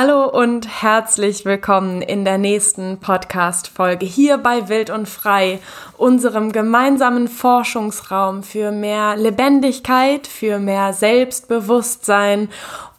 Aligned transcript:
Hallo 0.00 0.26
und 0.26 0.80
herzlich 0.80 1.44
willkommen 1.44 2.02
in 2.02 2.24
der 2.24 2.38
nächsten 2.38 2.98
Podcast-Folge 3.00 4.06
hier 4.06 4.38
bei 4.38 4.68
Wild 4.68 4.90
und 4.90 5.08
Frei, 5.08 5.58
unserem 5.96 6.52
gemeinsamen 6.52 7.26
Forschungsraum 7.26 8.44
für 8.44 8.70
mehr 8.70 9.16
Lebendigkeit, 9.16 10.28
für 10.28 10.60
mehr 10.60 10.92
Selbstbewusstsein 10.92 12.48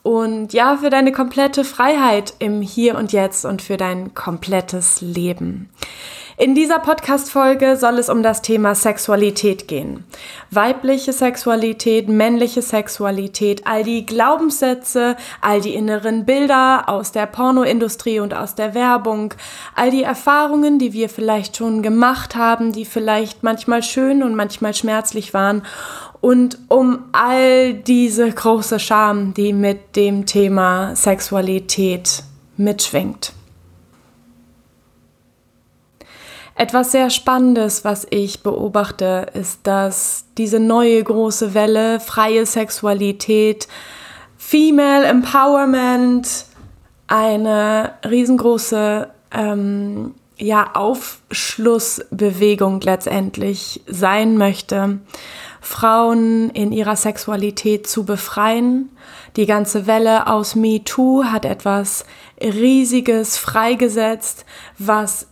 und 0.03 0.51
ja, 0.51 0.75
für 0.75 0.89
deine 0.89 1.13
komplette 1.13 1.63
Freiheit 1.63 2.33
im 2.39 2.61
Hier 2.61 2.97
und 2.97 3.13
Jetzt 3.13 3.45
und 3.45 3.61
für 3.61 3.77
dein 3.77 4.13
komplettes 4.13 4.99
Leben. 4.99 5.69
In 6.41 6.55
dieser 6.55 6.79
Podcast-Folge 6.79 7.75
soll 7.75 7.99
es 7.99 8.07
um 8.07 8.23
das 8.23 8.41
Thema 8.41 8.73
Sexualität 8.73 9.67
gehen. 9.67 10.05
Weibliche 10.51 11.11
Sexualität, 11.11 12.07
männliche 12.07 12.61
Sexualität, 12.61 13.67
all 13.67 13.83
die 13.83 14.05
Glaubenssätze, 14.05 15.17
all 15.41 15.59
die 15.59 15.73
inneren 15.73 16.23
Bilder 16.23 16.87
aus 16.87 17.11
der 17.11 17.25
Pornoindustrie 17.25 18.21
und 18.21 18.33
aus 18.33 18.55
der 18.55 18.73
Werbung, 18.73 19.33
all 19.75 19.91
die 19.91 20.03
Erfahrungen, 20.03 20.79
die 20.79 20.93
wir 20.93 21.09
vielleicht 21.09 21.57
schon 21.57 21.81
gemacht 21.81 22.37
haben, 22.37 22.71
die 22.71 22.85
vielleicht 22.85 23.43
manchmal 23.43 23.83
schön 23.83 24.23
und 24.23 24.33
manchmal 24.33 24.73
schmerzlich 24.73 25.33
waren 25.33 25.63
und 26.21 26.57
um 26.69 26.99
all 27.11 27.73
diese 27.73 28.31
große 28.31 28.79
Scham, 28.79 29.33
die 29.33 29.51
mit 29.51 29.97
dem 29.97 30.25
Thema 30.25 30.95
Sexualität 30.95 32.23
mitschwingt. 32.55 33.33
Etwas 36.59 36.91
sehr 36.91 37.09
Spannendes, 37.09 37.83
was 37.85 38.05
ich 38.09 38.43
beobachte, 38.43 39.27
ist, 39.33 39.61
dass 39.63 40.25
diese 40.37 40.59
neue 40.59 41.01
große 41.01 41.53
Welle, 41.53 42.01
freie 42.01 42.45
Sexualität, 42.45 43.69
Female 44.35 45.05
Empowerment, 45.05 46.47
eine 47.07 47.93
riesengroße 48.05 49.07
ähm, 49.31 50.15
ja, 50.35 50.71
Aufschlussbewegung 50.73 52.81
letztendlich 52.81 53.81
sein 53.87 54.35
möchte, 54.35 54.99
Frauen 55.61 56.49
in 56.49 56.73
ihrer 56.73 56.97
Sexualität 56.97 57.87
zu 57.87 58.03
befreien. 58.03 58.89
Die 59.37 59.45
ganze 59.45 59.87
Welle 59.87 60.27
aus 60.27 60.55
MeToo 60.55 61.23
hat 61.23 61.45
etwas 61.45 62.03
Riesiges 62.41 63.37
freigesetzt, 63.37 64.43
was 64.77 65.25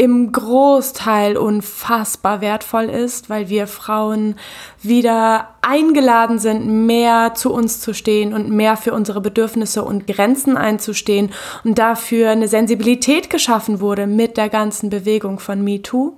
im 0.00 0.32
Großteil 0.32 1.36
unfassbar 1.36 2.40
wertvoll 2.40 2.84
ist, 2.84 3.28
weil 3.28 3.50
wir 3.50 3.66
Frauen 3.66 4.36
wieder 4.80 5.50
eingeladen 5.60 6.38
sind, 6.38 6.86
mehr 6.86 7.34
zu 7.34 7.52
uns 7.52 7.80
zu 7.80 7.92
stehen 7.92 8.32
und 8.32 8.48
mehr 8.48 8.78
für 8.78 8.94
unsere 8.94 9.20
Bedürfnisse 9.20 9.84
und 9.84 10.06
Grenzen 10.06 10.56
einzustehen 10.56 11.32
und 11.64 11.78
dafür 11.78 12.30
eine 12.30 12.48
Sensibilität 12.48 13.28
geschaffen 13.28 13.80
wurde 13.80 14.06
mit 14.06 14.38
der 14.38 14.48
ganzen 14.48 14.88
Bewegung 14.88 15.38
von 15.38 15.62
MeToo. 15.62 16.14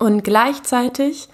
Und 0.00 0.24
gleichzeitig 0.24 1.28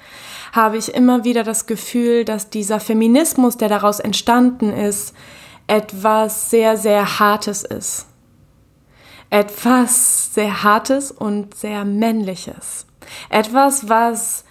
habe 0.53 0.77
ich 0.77 0.93
immer 0.93 1.25
wieder 1.25 1.45
das 1.45 1.65
Gefühl, 1.65 2.27
dass 2.27 2.51
dieser 2.51 2.79
Feminismus, 2.79 3.57
der 3.57 3.71
daraus 3.71 4.01
entstanden 4.01 4.71
ist, 4.71 5.15
etwas 5.67 6.51
sehr, 6.51 6.77
sehr 6.77 7.19
Hartes 7.19 7.65
ist 7.65 8.05
etwas 9.31 10.35
sehr 10.35 10.63
Hartes 10.63 11.11
und 11.11 11.55
sehr 11.55 11.85
Männliches. 11.85 12.87
Etwas, 13.31 13.89
was 13.89 14.45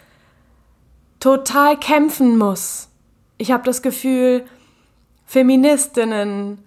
total 1.20 1.78
kämpfen 1.78 2.38
muss. 2.38 2.90
Ich 3.38 3.52
habe 3.52 3.64
das 3.64 3.82
Gefühl, 3.82 4.46
Feministinnen 5.26 6.64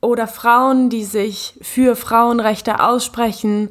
oder 0.00 0.28
Frauen, 0.28 0.90
die 0.90 1.04
sich 1.04 1.58
für 1.62 1.96
Frauenrechte 1.96 2.80
aussprechen, 2.80 3.70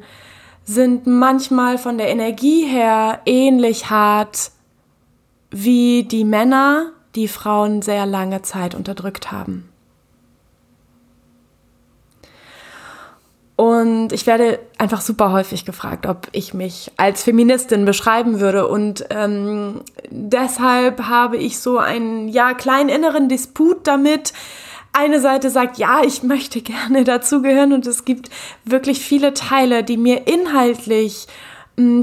sind 0.64 1.06
manchmal 1.06 1.78
von 1.78 1.96
der 1.96 2.08
Energie 2.08 2.66
her 2.66 3.20
ähnlich 3.24 3.88
hart 3.88 4.50
wie 5.50 6.04
die 6.04 6.24
Männer, 6.24 6.92
die 7.14 7.28
Frauen 7.28 7.80
sehr 7.80 8.04
lange 8.04 8.42
Zeit 8.42 8.74
unterdrückt 8.74 9.32
haben. 9.32 9.70
Und 13.78 14.12
ich 14.12 14.26
werde 14.26 14.58
einfach 14.76 15.00
super 15.00 15.30
häufig 15.32 15.64
gefragt, 15.64 16.06
ob 16.06 16.26
ich 16.32 16.52
mich 16.52 16.90
als 16.96 17.22
Feministin 17.22 17.84
beschreiben 17.84 18.40
würde. 18.40 18.66
Und 18.66 19.06
ähm, 19.10 19.82
deshalb 20.10 21.04
habe 21.04 21.36
ich 21.36 21.60
so 21.60 21.78
einen 21.78 22.28
ja 22.28 22.54
kleinen 22.54 22.88
inneren 22.88 23.28
Disput 23.28 23.86
damit. 23.86 24.32
Eine 24.92 25.20
Seite 25.20 25.50
sagt, 25.50 25.78
ja, 25.78 26.00
ich 26.04 26.24
möchte 26.24 26.60
gerne 26.62 27.04
dazugehören 27.04 27.72
und 27.72 27.86
es 27.86 28.04
gibt 28.04 28.30
wirklich 28.64 28.98
viele 28.98 29.32
Teile, 29.32 29.84
die 29.84 29.96
mir 29.96 30.26
inhaltlich 30.26 31.28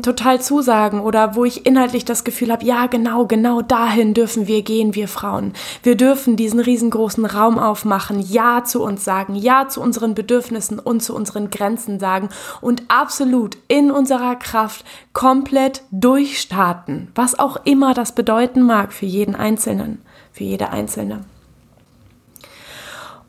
total 0.02 0.40
zusagen 0.40 1.02
oder 1.02 1.36
wo 1.36 1.44
ich 1.44 1.66
inhaltlich 1.66 2.06
das 2.06 2.24
Gefühl 2.24 2.52
habe, 2.52 2.66
ja, 2.66 2.88
genau, 2.88 3.26
genau 3.26 3.62
dahin 3.62 4.14
dürfen 4.14 4.48
wir 4.48 4.62
gehen, 4.62 4.96
wir 4.96 5.10
Frauen. 5.10 5.52
Wir 5.84 5.98
dürfen 5.98 6.38
diesen 6.38 6.62
riesengroßen 6.62 7.26
Raum 7.26 7.60
aufmachen, 7.60 8.22
ja 8.22 8.64
zu 8.64 8.82
uns 8.82 9.04
sagen, 9.04 9.36
ja 9.36 9.68
zu 9.68 9.82
unseren 9.82 10.16
Bedürfnissen 10.16 10.80
und 10.80 11.02
zu 11.02 11.14
unseren 11.14 11.50
Grenzen 11.50 12.00
sagen 12.00 12.30
und 12.62 12.84
absolut 12.88 13.58
in 13.68 13.92
unserer 13.92 14.38
Kraft 14.38 14.86
komplett 15.12 15.84
durchstarten, 15.92 17.10
was 17.14 17.38
auch 17.38 17.58
immer 17.66 17.94
das 17.94 18.14
bedeuten 18.14 18.62
mag 18.62 18.94
für 18.94 19.06
jeden 19.06 19.36
Einzelnen, 19.36 20.02
für 20.32 20.46
jede 20.46 20.70
Einzelne. 20.70 21.26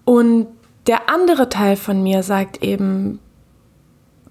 Und 0.05 0.47
der 0.87 1.11
andere 1.11 1.49
Teil 1.49 1.75
von 1.75 2.05
mir 2.05 2.23
sagt 2.23 2.63
eben, 2.63 3.19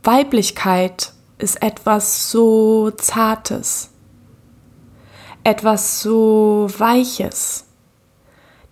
Weiblichkeit 0.02 1.12
ist 1.38 1.62
etwas 1.62 2.32
so 2.32 2.92
Zartes, 2.92 3.92
etwas 5.44 6.02
so 6.02 6.68
Weiches. 6.78 7.66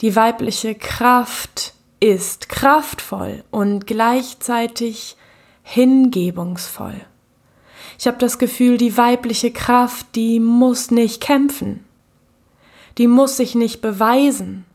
Die 0.02 0.16
weibliche 0.16 0.76
Kraft 0.76 1.74
ist 2.00 2.50
kraftvoll 2.50 3.44
und 3.52 3.88
gleichzeitig 3.88 5.16
hingebungsvoll. 5.64 7.00
Ich 7.98 8.08
habe 8.08 8.18
das 8.18 8.38
Gefühl, 8.38 8.78
die 8.78 8.98
weibliche 8.98 9.52
Kraft, 9.52 10.08
die 10.16 10.40
muss 10.40 10.92
nicht 10.92 11.22
kämpfen, 11.22 11.86
die 12.98 13.08
muss 13.08 13.38
sich 13.38 13.56
nicht 13.56 13.82
beweisen, 13.82 14.66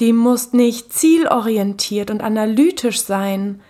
die 0.00 0.12
muss 0.12 0.52
nicht 0.52 0.92
zielorientiert 0.92 2.10
und 2.10 2.22
analytisch 2.22 3.02
sein, 3.02 3.60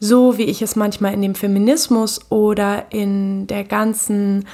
so 0.00 0.38
wie 0.38 0.44
ich 0.44 0.62
es 0.62 0.76
manchmal 0.76 1.12
in 1.12 1.22
dem 1.22 1.34
Feminismus 1.34 2.20
oder 2.30 2.86
in 2.90 3.46
der 3.46 3.64
ganzen, 3.64 4.46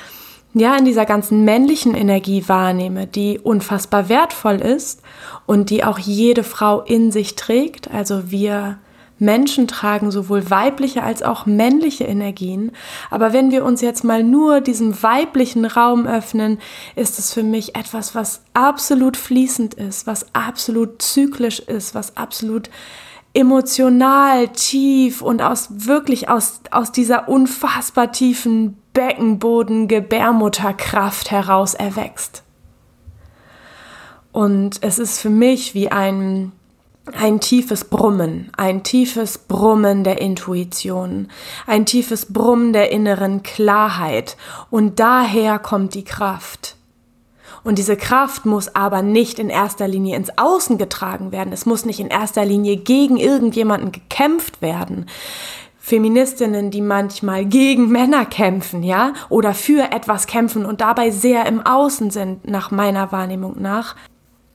ja, 0.53 0.77
in 0.77 0.85
dieser 0.85 1.07
ganzen 1.07 1.45
männlichen 1.45 1.95
Energie 1.95 2.45
wahrnehme, 2.49 3.07
die 3.07 3.39
unfassbar 3.39 4.09
wertvoll 4.09 4.57
ist 4.57 5.03
und 5.47 5.71
die 5.71 5.85
auch 5.85 5.99
jede 5.99 6.43
Frau 6.43 6.83
in 6.83 7.13
sich 7.13 7.37
trägt. 7.37 7.91
Also 7.93 8.31
wir 8.31 8.79
Menschen 9.19 9.67
tragen 9.67 10.11
sowohl 10.11 10.51
weibliche 10.51 11.03
als 11.03 11.23
auch 11.23 11.47
männliche 11.47 12.05
Energien. 12.05 12.73
Aber 13.11 13.33
wenn 13.33 13.51
wir 13.51 13.65
uns 13.65 13.81
jetzt 13.81 14.05
mal 14.05 14.23
nur 14.23 14.61
diesem 14.61 15.03
weiblichen 15.03 15.65
Raum 15.65 16.07
öffnen, 16.07 16.59
ist 16.97 17.19
es 17.19 17.33
für 17.33 17.43
mich 17.43 17.77
etwas, 17.77 18.15
was 18.15 18.43
absolut 18.53 19.17
fließend 19.17 19.75
ist, 19.75 20.07
was 20.07 20.35
absolut 20.35 21.01
zyklisch 21.01 21.61
ist, 21.61 21.95
was 21.95 22.17
absolut 22.17 22.69
emotional 23.37 24.49
tief 24.49 25.21
und 25.21 25.43
aus 25.43 25.69
wirklich 25.71 26.31
aus, 26.31 26.61
aus 26.71 26.91
dieser 26.91 27.29
unfassbar 27.29 28.11
tiefen 28.11 28.79
Beckenboden 28.95 29.89
Gebärmutterkraft 29.89 31.31
heraus 31.31 31.75
erwächst. 31.75 32.43
Und 34.33 34.79
es 34.83 34.99
ist 34.99 35.21
für 35.21 35.29
mich 35.29 35.75
wie 35.75 35.91
ein, 35.91 36.53
ein 37.13 37.41
tiefes 37.41 37.85
Brummen, 37.85 38.51
ein 38.57 38.83
tiefes 38.83 39.37
Brummen 39.37 40.03
der 40.03 40.19
Intuition, 40.21 41.29
ein 41.67 41.85
tiefes 41.85 42.33
Brummen 42.33 42.73
der 42.73 42.91
inneren 42.91 43.43
Klarheit. 43.43 44.39
Und 44.71 44.99
daher 44.99 45.59
kommt 45.59 45.93
die 45.93 46.05
Kraft. 46.05 46.76
Und 47.67 47.79
diese 47.79 47.97
Kraft 47.97 48.47
muss 48.47 48.77
aber 48.77 49.03
nicht 49.03 49.41
in 49.41 49.51
erster 49.51 49.89
Linie 49.89 50.15
ins 50.15 50.31
Außen 50.39 50.79
getragen 50.79 51.33
werden. 51.33 51.53
Es 51.53 51.67
muss 51.67 51.85
nicht 51.85 51.99
in 51.99 52.07
erster 52.07 52.45
Linie 52.45 52.77
gegen 52.77 53.17
irgendjemanden 53.17 53.91
gekämpft 53.91 54.63
werden. 54.63 55.07
Feministinnen, 55.81 56.71
die 56.71 56.81
manchmal 56.81 57.45
gegen 57.45 57.89
Männer 57.89 58.25
kämpfen, 58.25 58.85
ja, 58.85 59.15
oder 59.31 59.53
für 59.53 59.91
etwas 59.91 60.29
kämpfen 60.29 60.65
und 60.65 60.81
dabei 60.81 61.11
sehr 61.11 61.45
im 61.47 61.67
Außen 61.67 62.13
sind, 62.13 62.49
nach 62.49 62.71
meiner 62.71 63.11
Wahrnehmung 63.11 63.61
nach. 63.61 63.97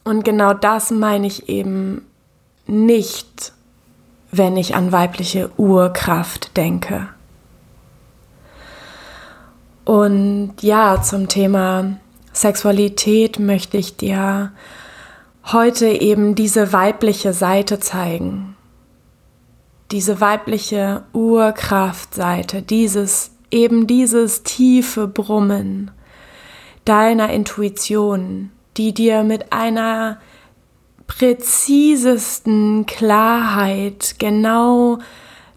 Und 0.05 0.23
genau 0.23 0.53
das 0.53 0.89
meine 0.89 1.27
ich 1.27 1.49
eben 1.49 2.05
nicht, 2.65 3.51
wenn 4.31 4.55
ich 4.55 4.73
an 4.73 4.93
weibliche 4.93 5.51
Urkraft 5.57 6.55
denke. 6.55 7.09
Und 9.83 10.53
ja, 10.61 11.01
zum 11.01 11.27
Thema 11.27 11.97
Sexualität 12.33 13.39
möchte 13.39 13.77
ich 13.77 13.97
dir 13.97 14.51
heute 15.51 15.87
eben 15.87 16.35
diese 16.35 16.71
weibliche 16.73 17.33
Seite 17.33 17.79
zeigen. 17.79 18.55
diese 19.91 20.21
weibliche 20.21 21.03
Urkraftseite, 21.13 22.61
dieses 22.61 23.31
eben 23.51 23.87
dieses 23.87 24.43
tiefe 24.43 25.07
Brummen 25.07 25.91
deiner 26.85 27.31
Intuition, 27.31 28.51
die 28.77 28.93
dir 28.93 29.23
mit 29.23 29.51
einer 29.51 30.19
präzisesten 31.07 32.85
Klarheit 32.85 34.15
genau 34.17 34.99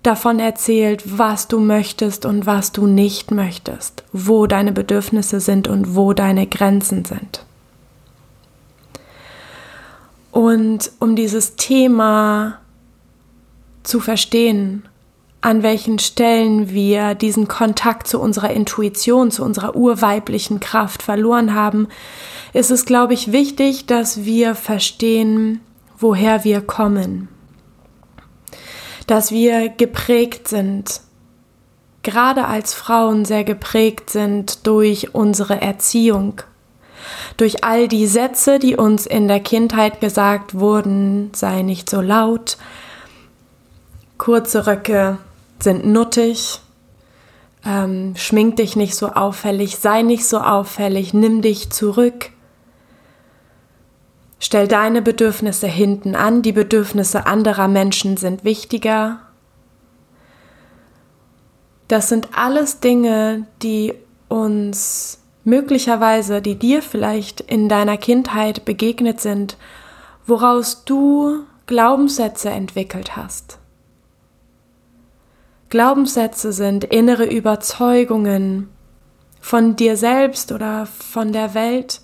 davon 0.07 0.39
erzählt, 0.39 1.03
was 1.19 1.49
du 1.49 1.59
möchtest 1.59 2.27
und 2.27 2.47
was 2.47 2.73
du 2.73 2.87
nicht 2.87 3.31
möchtest, 3.31 4.05
wo 4.13 4.47
deine 4.47 4.73
Bedürfnisse 4.73 5.41
sind 5.41 5.69
und 5.69 5.97
wo 5.97 6.13
deine 6.13 6.47
Grenzen 6.47 7.05
sind. 7.05 7.45
Und 10.31 10.91
um 10.99 11.15
dieses 11.15 11.57
Thema 11.57 12.59
zu 13.83 14.01
verstehen, 14.01 14.83
an 15.41 15.63
welchen 15.63 15.99
Stellen 15.99 16.71
wir 16.71 17.15
diesen 17.15 17.49
Kontakt 17.49 18.09
zu 18.09 18.19
unserer 18.19 18.51
Intuition, 18.51 19.31
zu 19.31 19.45
unserer 19.45 19.77
urweiblichen 19.77 20.59
Kraft 20.59 21.03
verloren 21.03 21.55
haben, 21.55 21.87
ist 22.55 22.71
es, 22.71 22.87
glaube 22.87 23.13
ich, 23.13 23.31
wichtig, 23.31 23.85
dass 23.87 24.25
wir 24.25 24.55
verstehen, 24.55 25.61
woher 25.99 26.45
wir 26.45 26.63
kommen. 26.63 27.29
Dass 29.07 29.31
wir 29.31 29.69
geprägt 29.69 30.49
sind, 30.49 31.01
gerade 32.03 32.47
als 32.47 32.75
Frauen 32.75 33.25
sehr 33.25 33.45
geprägt 33.45 34.11
sind 34.11 34.67
durch 34.67 35.15
unsere 35.15 35.61
Erziehung, 35.61 36.43
durch 37.37 37.65
all 37.65 37.89
die 37.89 38.07
Sätze, 38.07 38.59
die 38.59 38.77
uns 38.77 39.07
in 39.07 39.29
der 39.29 39.41
Kindheit 39.41 40.01
gesagt 40.01 40.55
wurden, 40.55 41.31
sei 41.35 41.63
nicht 41.63 41.91
so 41.91 42.01
laut, 42.01 42.57
kurze 44.19 44.67
Röcke 44.67 45.19
sind 45.59 45.87
nuttig, 45.87 46.61
ähm, 47.67 48.15
schmink 48.17 48.57
dich 48.57 48.77
nicht 48.77 48.95
so 48.95 49.09
auffällig, 49.09 49.79
sei 49.79 50.03
nicht 50.03 50.27
so 50.27 50.39
auffällig, 50.39 51.15
nimm 51.15 51.43
dich 51.43 51.71
zurück. 51.71 52.31
Stell 54.45 54.69
deine 54.69 55.01
Bedürfnisse 55.01 55.67
hinten 55.67 56.15
an, 56.15 56.43
die 56.43 56.53
Bedürfnisse 56.53 57.25
anderer 57.25 57.67
Menschen 57.67 58.19
sind 58.19 58.45
wichtiger. 58.45 59.21
Das 61.89 62.11
sind 62.11 62.29
alles 62.37 62.79
Dinge, 62.79 63.47
die 63.63 63.95
uns 64.29 65.23
möglicherweise, 65.45 66.43
die 66.43 66.57
dir 66.57 66.83
vielleicht 66.83 67.41
in 67.41 67.71
deiner 67.71 67.97
Kindheit 67.97 68.67
begegnet 68.67 69.19
sind, 69.19 69.57
woraus 70.27 70.85
du 70.85 71.45
Glaubenssätze 71.65 72.51
entwickelt 72.51 73.17
hast. 73.17 73.59
Glaubenssätze 75.71 76.53
sind 76.53 76.85
innere 76.85 77.25
Überzeugungen 77.25 78.69
von 79.41 79.75
dir 79.75 79.97
selbst 79.97 80.53
oder 80.53 80.85
von 80.85 81.33
der 81.33 81.55
Welt. 81.55 82.03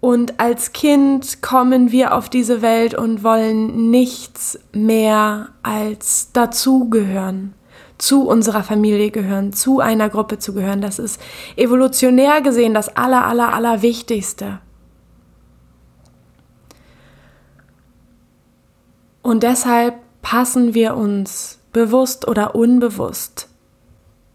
Und 0.00 0.38
als 0.38 0.72
Kind 0.72 1.42
kommen 1.42 1.90
wir 1.90 2.14
auf 2.14 2.28
diese 2.28 2.62
Welt 2.62 2.94
und 2.94 3.24
wollen 3.24 3.90
nichts 3.90 4.58
mehr 4.72 5.48
als 5.62 6.30
dazugehören, 6.32 7.54
zu 7.98 8.28
unserer 8.28 8.62
Familie 8.62 9.10
gehören, 9.10 9.52
zu 9.52 9.80
einer 9.80 10.08
Gruppe 10.08 10.38
zu 10.38 10.54
gehören. 10.54 10.80
Das 10.80 11.00
ist 11.00 11.20
evolutionär 11.56 12.42
gesehen 12.42 12.74
das 12.74 12.96
aller, 12.96 13.26
aller, 13.26 13.52
aller 13.52 13.82
Wichtigste. 13.82 14.60
Und 19.20 19.42
deshalb 19.42 19.96
passen 20.22 20.74
wir 20.74 20.96
uns 20.96 21.58
bewusst 21.72 22.28
oder 22.28 22.54
unbewusst, 22.54 23.48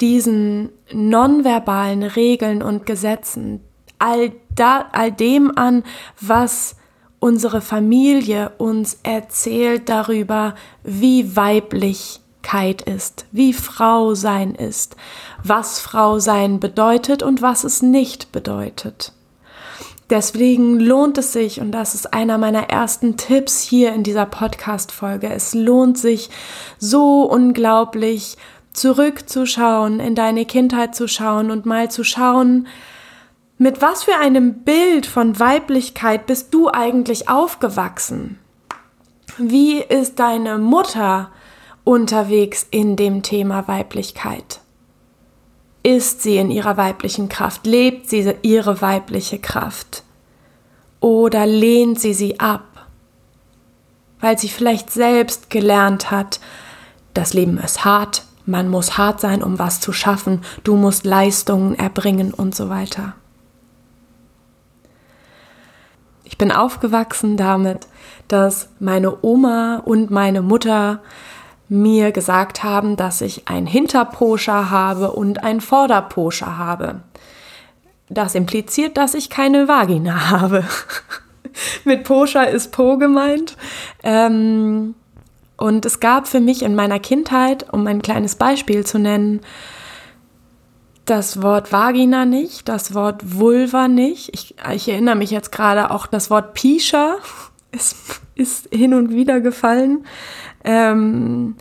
diesen 0.02 0.70
nonverbalen 0.92 2.04
Regeln 2.04 2.62
und 2.62 2.86
Gesetzen, 2.86 3.62
all, 4.04 4.34
da, 4.56 4.86
all 4.92 5.12
dem 5.12 5.58
an, 5.58 5.84
was 6.20 6.76
unsere 7.20 7.62
Familie 7.62 8.52
uns 8.58 9.00
erzählt 9.04 9.88
darüber, 9.88 10.56
wie 10.84 11.38
Weiblichkeit 11.38 12.82
ist, 12.82 13.26
wie 13.32 13.54
Frau 13.54 14.14
sein 14.14 14.56
ist, 14.56 14.98
was 15.42 15.80
Frau 15.80 16.20
sein 16.20 16.60
bedeutet 16.60 17.24
und 17.24 17.42
was 17.42 17.64
es 17.64 17.82
nicht 17.82 18.34
bedeutet. 18.34 19.14
Deswegen 20.10 20.82
lohnt 20.82 21.18
es 21.18 21.32
sich, 21.32 21.62
und 21.62 21.72
das 21.72 21.96
ist 21.96 22.14
einer 22.14 22.38
meiner 22.38 22.70
ersten 22.70 23.16
Tipps 23.16 23.62
hier 23.62 23.94
in 23.94 24.04
dieser 24.04 24.26
Podcast-Folge, 24.26 25.30
es 25.30 25.54
lohnt 25.54 25.98
sich 25.98 26.30
so 26.78 27.24
unglaublich 27.24 28.36
zurückzuschauen, 28.74 30.02
in 30.02 30.14
deine 30.14 30.46
Kindheit 30.46 30.94
zu 30.94 31.08
schauen 31.08 31.52
und 31.52 31.66
mal 31.66 31.90
zu 31.90 32.04
schauen, 32.04 32.68
mit 33.64 33.82
was 33.82 34.04
für 34.04 34.18
einem 34.18 34.66
Bild 34.66 35.06
von 35.06 35.40
Weiblichkeit 35.40 36.26
bist 36.26 36.54
du 36.54 36.68
eigentlich 36.68 37.30
aufgewachsen? 37.30 38.38
Wie 39.38 39.78
ist 39.80 40.20
deine 40.20 40.58
Mutter 40.58 41.32
unterwegs 41.86 42.68
in 42.72 42.98
dem 42.98 43.24
Thema 43.24 43.70
Weiblichkeit? 43.70 44.60
Ist 45.82 46.22
sie 46.22 46.36
in 46.36 46.52
ihrer 46.52 46.76
weiblichen 46.76 47.30
Kraft? 47.30 47.66
Lebt 47.66 48.10
sie 48.10 48.36
ihre 48.42 48.82
weibliche 48.82 49.40
Kraft? 49.40 50.04
Oder 51.00 51.46
lehnt 51.46 52.02
sie 52.02 52.14
sie 52.14 52.42
ab? 52.42 52.88
Weil 54.20 54.38
sie 54.38 54.50
vielleicht 54.50 54.92
selbst 54.92 55.50
gelernt 55.50 56.12
hat, 56.12 56.42
das 57.14 57.34
Leben 57.34 57.58
ist 57.60 57.86
hart, 57.86 58.26
man 58.46 58.68
muss 58.68 58.98
hart 58.98 59.22
sein, 59.22 59.42
um 59.42 59.58
was 59.58 59.80
zu 59.80 59.94
schaffen, 59.94 60.42
du 60.66 60.76
musst 60.76 61.06
Leistungen 61.06 61.76
erbringen 61.76 62.34
und 62.34 62.54
so 62.54 62.68
weiter. 62.68 63.16
Ich 66.34 66.40
bin 66.40 66.52
aufgewachsen 66.52 67.38
damit, 67.38 67.86
dass 68.28 68.68
meine 68.80 69.24
Oma 69.24 69.84
und 69.86 70.10
meine 70.10 70.42
Mutter 70.42 71.04
mir 71.70 72.12
gesagt 72.12 72.64
haben, 72.64 72.96
dass 72.96 73.22
ich 73.22 73.48
ein 73.50 73.68
Hinterposcher 73.68 74.72
habe 74.72 75.12
und 75.12 75.44
ein 75.44 75.62
Vorderposcher 75.62 76.58
habe. 76.58 77.02
Das 78.10 78.34
impliziert, 78.34 78.98
dass 78.98 79.14
ich 79.14 79.30
keine 79.30 79.68
Vagina 79.68 80.30
habe. 80.32 80.64
Mit 81.84 82.04
Poscher 82.04 82.50
ist 82.50 82.72
Po 82.72 82.98
gemeint. 82.98 83.56
Ähm, 84.02 84.96
und 85.56 85.86
es 85.86 86.00
gab 86.00 86.28
für 86.28 86.40
mich 86.40 86.64
in 86.64 86.74
meiner 86.74 86.98
Kindheit, 86.98 87.72
um 87.72 87.86
ein 87.86 88.02
kleines 88.02 88.38
Beispiel 88.38 88.84
zu 88.84 88.98
nennen, 88.98 89.42
das 91.06 91.42
Wort 91.42 91.72
Vagina 91.72 92.26
nicht, 92.26 92.70
das 92.70 92.94
Wort 92.94 93.38
Vulva 93.38 93.88
nicht. 93.88 94.30
Ich, 94.34 94.56
ich 94.74 94.90
erinnere 94.90 95.16
mich 95.16 95.32
jetzt 95.32 95.52
gerade 95.52 95.92
auch, 95.92 96.08
das 96.08 96.30
Wort 96.30 96.54
Pischer 96.54 97.18
ist, 97.72 98.22
ist 98.36 98.70
hin 98.74 98.94
und 98.94 99.12
wieder 99.12 99.42
gefallen. 99.42 100.06
Ähm, 100.64 101.56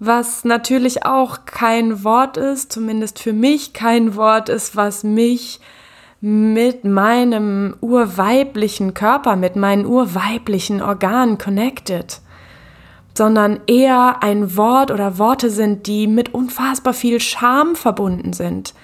was 0.00 0.44
natürlich 0.44 1.06
auch 1.06 1.46
kein 1.46 2.04
Wort 2.04 2.36
ist, 2.36 2.72
zumindest 2.72 3.20
für 3.20 3.32
mich 3.32 3.72
kein 3.72 4.16
Wort 4.16 4.48
ist, 4.48 4.76
was 4.76 5.02
mich 5.02 5.60
mit 6.20 6.84
meinem 6.84 7.76
urweiblichen 7.80 8.94
Körper, 8.94 9.36
mit 9.36 9.56
meinen 9.56 9.86
urweiblichen 9.86 10.82
Organen 10.82 11.38
connected, 11.38 12.20
sondern 13.16 13.60
eher 13.66 14.22
ein 14.22 14.56
Wort 14.56 14.90
oder 14.90 15.18
Worte 15.18 15.50
sind, 15.50 15.86
die 15.86 16.06
mit 16.06 16.34
unfassbar 16.34 16.94
viel 16.94 17.20
Scham 17.20 17.76
verbunden 17.76 18.32
sind. 18.32 18.74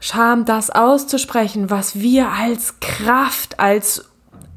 Scham, 0.00 0.44
das 0.44 0.70
auszusprechen, 0.70 1.70
was 1.70 1.98
wir 1.98 2.28
als 2.28 2.80
Kraft, 2.80 3.58
als 3.58 4.04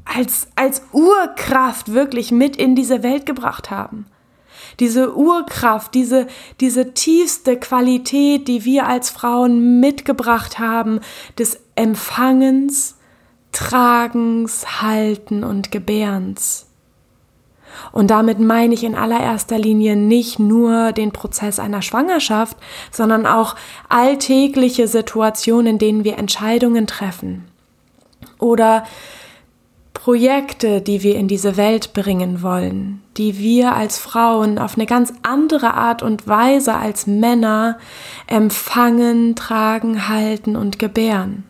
als, 0.08 0.48
als 0.56 0.82
Urkraft 0.92 1.92
wirklich 1.92 2.32
mit 2.32 2.56
in 2.56 2.74
diese 2.74 3.02
Welt 3.02 3.26
gebracht 3.26 3.70
haben. 3.70 4.06
Diese 4.80 5.14
Urkraft, 5.16 5.94
diese, 5.94 6.26
diese 6.60 6.94
tiefste 6.94 7.58
Qualität, 7.58 8.48
die 8.48 8.64
wir 8.64 8.86
als 8.86 9.10
Frauen 9.10 9.80
mitgebracht 9.80 10.58
haben, 10.58 11.00
des 11.38 11.60
Empfangens, 11.74 12.96
Tragens, 13.52 14.80
Halten 14.82 15.44
und 15.44 15.70
Gebärens. 15.70 16.67
Und 17.92 18.10
damit 18.10 18.40
meine 18.40 18.74
ich 18.74 18.84
in 18.84 18.94
allererster 18.94 19.58
Linie 19.58 19.96
nicht 19.96 20.38
nur 20.38 20.92
den 20.92 21.12
Prozess 21.12 21.58
einer 21.58 21.82
Schwangerschaft, 21.82 22.56
sondern 22.90 23.26
auch 23.26 23.56
alltägliche 23.88 24.88
Situationen, 24.88 25.74
in 25.74 25.78
denen 25.78 26.04
wir 26.04 26.18
Entscheidungen 26.18 26.86
treffen. 26.86 27.44
Oder 28.38 28.84
Projekte, 30.08 30.80
die 30.80 31.02
wir 31.02 31.16
in 31.16 31.28
diese 31.28 31.56
Welt 31.56 31.92
bringen 31.92 32.42
wollen, 32.42 33.02
die 33.16 33.38
wir 33.38 33.74
als 33.74 33.98
Frauen 33.98 34.58
auf 34.58 34.76
eine 34.76 34.86
ganz 34.86 35.12
andere 35.22 35.74
Art 35.74 36.02
und 36.02 36.26
Weise 36.26 36.74
als 36.76 37.06
Männer 37.06 37.78
empfangen, 38.26 39.34
tragen, 39.34 40.08
halten 40.08 40.56
und 40.56 40.78
gebären. 40.78 41.44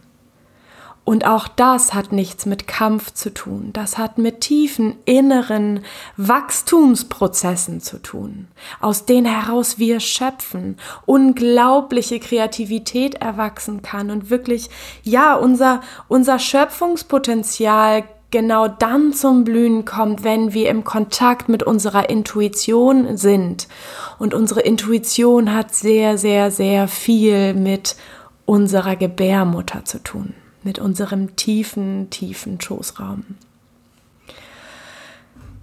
Und 1.08 1.26
auch 1.26 1.48
das 1.48 1.94
hat 1.94 2.12
nichts 2.12 2.44
mit 2.44 2.68
Kampf 2.68 3.14
zu 3.14 3.32
tun. 3.32 3.70
Das 3.72 3.96
hat 3.96 4.18
mit 4.18 4.42
tiefen 4.42 4.94
inneren 5.06 5.80
Wachstumsprozessen 6.18 7.80
zu 7.80 8.02
tun, 8.02 8.48
aus 8.78 9.06
denen 9.06 9.24
heraus 9.24 9.78
wir 9.78 10.00
schöpfen, 10.00 10.76
unglaubliche 11.06 12.20
Kreativität 12.20 13.14
erwachsen 13.22 13.80
kann 13.80 14.10
und 14.10 14.28
wirklich, 14.28 14.68
ja, 15.02 15.34
unser, 15.34 15.80
unser 16.08 16.38
Schöpfungspotenzial 16.38 18.04
genau 18.30 18.68
dann 18.68 19.14
zum 19.14 19.44
Blühen 19.44 19.86
kommt, 19.86 20.24
wenn 20.24 20.52
wir 20.52 20.68
im 20.68 20.84
Kontakt 20.84 21.48
mit 21.48 21.62
unserer 21.62 22.10
Intuition 22.10 23.16
sind. 23.16 23.66
Und 24.18 24.34
unsere 24.34 24.60
Intuition 24.60 25.54
hat 25.54 25.74
sehr, 25.74 26.18
sehr, 26.18 26.50
sehr 26.50 26.86
viel 26.86 27.54
mit 27.54 27.96
unserer 28.44 28.94
Gebärmutter 28.94 29.86
zu 29.86 30.02
tun 30.02 30.34
mit 30.68 30.78
unserem 30.78 31.34
tiefen, 31.34 32.10
tiefen 32.10 32.60
Schoßraum. 32.60 33.24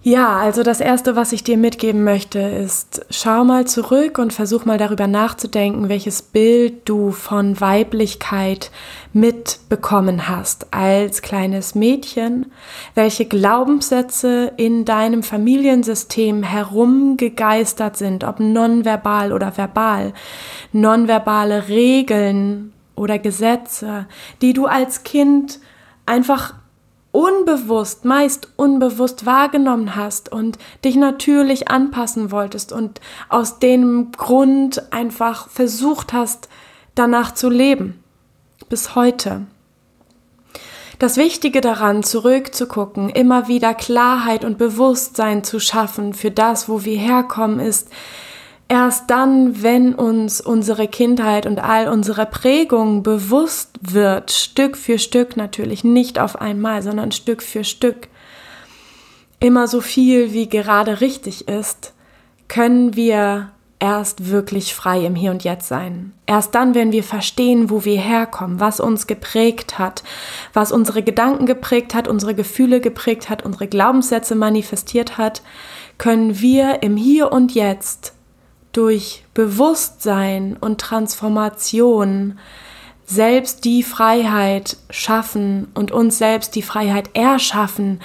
Ja, 0.02 0.38
also 0.38 0.64
das 0.64 0.82
Erste, 0.82 1.16
was 1.16 1.32
ich 1.32 1.44
dir 1.44 1.58
mitgeben 1.58 2.04
möchte, 2.04 2.40
ist, 2.40 3.06
schau 3.12 3.44
mal 3.44 3.66
zurück 3.66 4.18
und 4.18 4.34
versuch 4.34 4.66
mal 4.66 4.80
darüber 4.80 5.06
nachzudenken, 5.06 5.90
welches 5.90 6.24
Bild 6.24 6.90
du 6.90 7.12
von 7.12 7.62
Weiblichkeit 7.62 8.72
mitbekommen 9.14 10.28
hast 10.28 10.74
als 10.74 11.22
kleines 11.22 11.76
Mädchen, 11.76 12.52
welche 12.96 13.26
Glaubenssätze 13.26 14.54
in 14.58 14.86
deinem 14.86 15.22
Familiensystem 15.22 16.42
herumgegeistert 16.42 17.96
sind, 17.96 18.24
ob 18.24 18.40
nonverbal 18.40 19.32
oder 19.32 19.56
verbal, 19.56 20.14
nonverbale 20.72 21.68
Regeln, 21.68 22.75
oder 22.96 23.20
Gesetze, 23.20 24.08
die 24.42 24.54
du 24.54 24.66
als 24.66 25.04
Kind 25.04 25.60
einfach 26.06 26.54
unbewusst, 27.12 28.04
meist 28.04 28.50
unbewusst 28.58 29.26
wahrgenommen 29.26 29.96
hast 29.96 30.32
und 30.32 30.58
dich 30.84 30.98
natürlich 30.98 31.70
anpassen 31.70 32.30
wolltest 32.30 32.74
und 32.74 33.00
aus 33.30 33.60
dem 33.60 34.12
Grund 34.12 34.92
einfach 34.92 35.50
versucht 35.50 36.12
hast, 36.12 36.50
danach 36.94 37.34
zu 37.34 37.50
leben. 37.50 38.04
Bis 38.68 38.96
heute. 38.96 39.46
Das 41.00 41.18
Wichtige 41.18 41.62
daran, 41.62 42.04
zurückzugucken, 42.04 43.10
immer 43.10 43.48
wieder 43.48 43.74
Klarheit 43.74 44.44
und 44.44 44.58
Bewusstsein 44.58 45.44
zu 45.44 45.60
schaffen 45.60 46.14
für 46.14 46.32
das, 46.32 46.68
wo 46.68 46.84
wir 46.84 46.98
herkommen, 46.98 47.60
ist, 47.60 47.90
Erst 48.68 49.12
dann, 49.12 49.62
wenn 49.62 49.94
uns 49.94 50.42
unsere 50.42 50.88
Kindheit 50.88 51.46
und 51.46 51.60
all 51.60 51.88
unsere 51.88 52.26
Prägungen 52.26 53.04
bewusst 53.04 53.78
wird, 53.82 54.32
Stück 54.32 54.76
für 54.76 54.98
Stück 54.98 55.38
natürlich, 55.38 55.84
nicht 55.84 56.18
auf 56.18 56.42
einmal, 56.42 56.82
sondern 56.82 57.12
Stück 57.12 57.44
für 57.44 57.64
Stück, 57.64 58.08
immer 59.40 59.68
so 59.68 59.82
viel 59.82 60.34
wie 60.34 60.50
gerade 60.50 61.00
richtig 61.00 61.48
ist, 61.48 61.94
können 62.48 62.96
wir 62.96 63.52
erst 63.80 64.32
wirklich 64.32 64.74
frei 64.74 65.06
im 65.06 65.14
Hier 65.14 65.30
und 65.30 65.44
Jetzt 65.44 65.68
sein. 65.68 66.14
Erst 66.26 66.56
dann, 66.56 66.74
wenn 66.74 66.92
wir 66.92 67.04
verstehen, 67.04 67.70
wo 67.70 67.86
wir 67.86 68.00
herkommen, 68.00 68.60
was 68.60 68.80
uns 68.80 69.06
geprägt 69.06 69.78
hat, 69.78 70.04
was 70.54 70.72
unsere 70.72 71.04
Gedanken 71.04 71.46
geprägt 71.46 71.94
hat, 71.94 72.08
unsere 72.08 72.34
Gefühle 72.34 72.80
geprägt 72.80 73.30
hat, 73.30 73.46
unsere 73.46 73.68
Glaubenssätze 73.68 74.34
manifestiert 74.34 75.20
hat, 75.20 75.44
können 76.00 76.40
wir 76.40 76.82
im 76.82 76.98
Hier 76.98 77.32
und 77.32 77.54
Jetzt 77.54 78.16
durch 78.76 79.24
Bewusstsein 79.34 80.58
und 80.60 80.82
Transformation 80.82 82.38
selbst 83.06 83.66
die 83.66 83.84
Freiheit 83.84 84.78
schaffen 84.90 85.68
und 85.76 85.92
uns 85.92 86.18
selbst 86.18 86.56
die 86.56 86.64
Freiheit 86.64 87.12
erschaffen, 87.14 88.00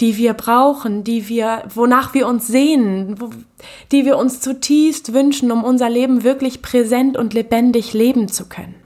die 0.00 0.16
wir 0.16 0.32
brauchen, 0.32 1.04
die 1.04 1.28
wir, 1.28 1.62
wonach 1.74 2.14
wir 2.14 2.26
uns 2.26 2.46
sehnen, 2.46 3.16
die 3.92 4.06
wir 4.06 4.16
uns 4.16 4.40
zutiefst 4.40 5.12
wünschen, 5.12 5.52
um 5.52 5.62
unser 5.62 5.90
Leben 5.90 6.24
wirklich 6.24 6.62
präsent 6.62 7.18
und 7.18 7.34
lebendig 7.34 7.92
leben 7.92 8.28
zu 8.28 8.46
können. 8.46 8.76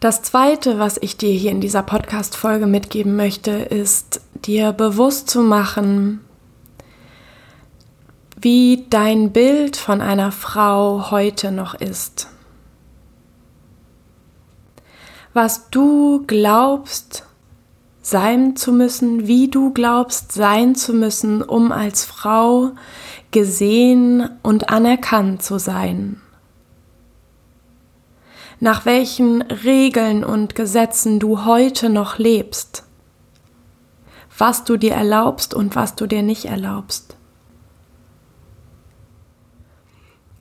Das 0.00 0.22
zweite, 0.22 0.78
was 0.78 0.98
ich 1.00 1.16
dir 1.16 1.32
hier 1.32 1.50
in 1.50 1.60
dieser 1.60 1.82
Podcast-Folge 1.82 2.66
mitgeben 2.66 3.16
möchte, 3.16 3.50
ist, 3.50 4.20
dir 4.44 4.72
bewusst 4.72 5.28
zu 5.28 5.42
machen, 5.42 6.20
wie 8.40 8.86
dein 8.88 9.32
Bild 9.32 9.76
von 9.76 10.00
einer 10.00 10.32
Frau 10.32 11.10
heute 11.10 11.50
noch 11.50 11.74
ist. 11.74 12.28
Was 15.32 15.70
du 15.70 16.24
glaubst 16.26 17.24
sein 18.00 18.56
zu 18.56 18.72
müssen, 18.72 19.26
wie 19.26 19.48
du 19.48 19.72
glaubst 19.72 20.32
sein 20.32 20.74
zu 20.74 20.94
müssen, 20.94 21.42
um 21.42 21.72
als 21.72 22.04
Frau 22.04 22.70
gesehen 23.30 24.30
und 24.42 24.70
anerkannt 24.70 25.42
zu 25.42 25.58
sein. 25.58 26.20
Nach 28.60 28.86
welchen 28.86 29.42
Regeln 29.42 30.24
und 30.24 30.54
Gesetzen 30.54 31.20
du 31.20 31.44
heute 31.44 31.90
noch 31.90 32.18
lebst. 32.18 32.84
Was 34.36 34.64
du 34.64 34.76
dir 34.76 34.92
erlaubst 34.92 35.52
und 35.52 35.76
was 35.76 35.94
du 35.94 36.06
dir 36.06 36.22
nicht 36.22 36.46
erlaubst. 36.46 37.17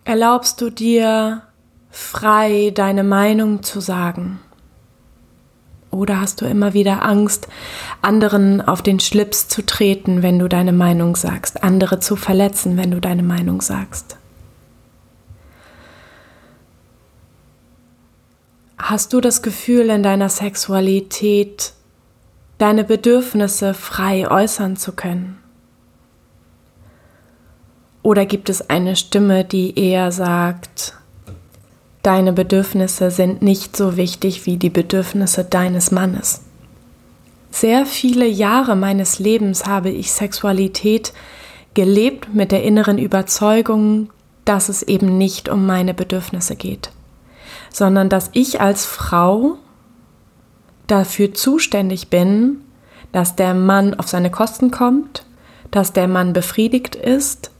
Erlaubst 0.08 0.62
du 0.62 0.70
dir 0.70 1.42
frei 1.92 2.72
deine 2.74 3.04
Meinung 3.04 3.62
zu 3.62 3.82
sagen? 3.82 4.40
Oder 5.92 6.22
hast 6.22 6.40
du 6.40 6.46
immer 6.46 6.74
wieder 6.74 7.04
Angst, 7.04 7.48
anderen 8.02 8.62
auf 8.62 8.82
den 8.82 9.02
Schlips 9.02 9.50
zu 9.50 9.66
treten, 9.66 10.24
wenn 10.24 10.40
du 10.40 10.48
deine 10.48 10.72
Meinung 10.72 11.18
sagst, 11.18 11.62
andere 11.62 12.00
zu 12.00 12.16
verletzen, 12.16 12.78
wenn 12.78 12.92
du 12.92 13.02
deine 13.02 13.24
Meinung 13.24 13.62
sagst? 13.62 14.18
Hast 18.78 19.12
du 19.12 19.20
das 19.20 19.42
Gefühl, 19.42 19.90
in 19.90 20.04
deiner 20.04 20.30
Sexualität 20.30 21.74
deine 22.60 22.86
Bedürfnisse 22.86 23.74
frei 23.74 24.30
äußern 24.30 24.78
zu 24.78 24.94
können? 24.94 25.40
Oder 28.08 28.26
gibt 28.26 28.48
es 28.48 28.70
eine 28.70 28.96
Stimme, 28.96 29.44
die 29.44 29.78
eher 29.78 30.14
sagt, 30.14 30.94
deine 32.04 32.32
Bedürfnisse 32.32 33.12
sind 33.12 33.42
nicht 33.42 33.76
so 33.76 33.98
wichtig 33.98 34.46
wie 34.46 34.56
die 34.56 34.70
Bedürfnisse 34.70 35.44
deines 35.44 35.92
Mannes? 35.92 36.42
Sehr 37.52 37.86
viele 37.86 38.26
Jahre 38.26 38.78
meines 38.78 39.20
Lebens 39.20 39.66
habe 39.66 39.90
ich 39.90 40.14
Sexualität 40.14 41.12
gelebt 41.74 42.34
mit 42.34 42.54
der 42.54 42.64
inneren 42.64 42.98
Überzeugung, 42.98 44.10
dass 44.46 44.70
es 44.70 44.84
eben 44.84 45.18
nicht 45.18 45.50
um 45.50 45.66
meine 45.66 45.94
Bedürfnisse 45.94 46.56
geht, 46.56 46.92
sondern 47.74 48.08
dass 48.08 48.30
ich 48.32 48.62
als 48.62 48.86
Frau 48.86 49.58
dafür 50.88 51.34
zuständig 51.34 52.08
bin, 52.08 52.62
dass 53.12 53.36
der 53.36 53.54
Mann 53.54 53.96
auf 53.96 54.08
seine 54.08 54.32
Kosten 54.32 54.72
kommt, 54.72 55.26
dass 55.72 55.92
der 55.92 56.08
Mann 56.08 56.32
befriedigt 56.32 56.96
ist 56.96 57.52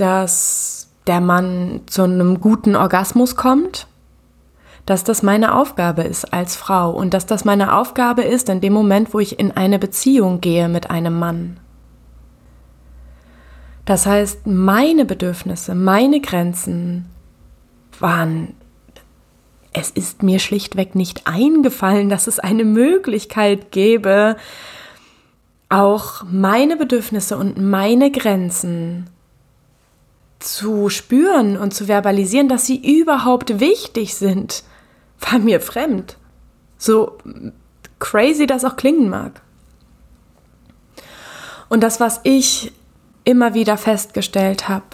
dass 0.00 0.88
der 1.06 1.20
Mann 1.20 1.82
zu 1.86 2.02
einem 2.02 2.40
guten 2.40 2.76
Orgasmus 2.76 3.36
kommt, 3.36 3.86
dass 4.84 5.02
das 5.02 5.22
meine 5.22 5.54
Aufgabe 5.54 6.02
ist 6.02 6.32
als 6.32 6.56
Frau 6.56 6.90
und 6.90 7.12
dass 7.12 7.26
das 7.26 7.44
meine 7.44 7.74
Aufgabe 7.74 8.22
ist 8.22 8.48
in 8.48 8.60
dem 8.60 8.72
Moment, 8.72 9.12
wo 9.12 9.18
ich 9.18 9.38
in 9.38 9.52
eine 9.52 9.78
Beziehung 9.78 10.40
gehe 10.40 10.68
mit 10.68 10.90
einem 10.90 11.18
Mann. 11.18 11.58
Das 13.84 14.06
heißt, 14.06 14.46
meine 14.46 15.04
Bedürfnisse, 15.04 15.74
meine 15.74 16.20
Grenzen 16.20 17.06
waren, 17.98 18.54
es 19.72 19.90
ist 19.90 20.22
mir 20.22 20.38
schlichtweg 20.38 20.94
nicht 20.94 21.26
eingefallen, 21.26 22.08
dass 22.08 22.26
es 22.26 22.38
eine 22.38 22.64
Möglichkeit 22.64 23.70
gäbe, 23.70 24.36
auch 25.68 26.22
meine 26.30 26.76
Bedürfnisse 26.76 27.36
und 27.36 27.58
meine 27.58 28.10
Grenzen 28.10 29.08
zu 30.46 30.88
spüren 30.88 31.56
und 31.56 31.74
zu 31.74 31.88
verbalisieren, 31.88 32.48
dass 32.48 32.66
sie 32.66 33.00
überhaupt 33.00 33.60
wichtig 33.60 34.14
sind, 34.14 34.64
war 35.20 35.38
mir 35.38 35.60
fremd. 35.60 36.16
So 36.78 37.18
crazy 37.98 38.46
das 38.46 38.64
auch 38.64 38.76
klingen 38.76 39.08
mag. 39.08 39.40
Und 41.68 41.82
das, 41.82 42.00
was 42.00 42.20
ich 42.22 42.72
immer 43.24 43.54
wieder 43.54 43.76
festgestellt 43.76 44.68
habe, 44.68 44.84